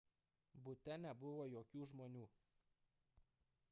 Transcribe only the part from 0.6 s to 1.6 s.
bute nebuvo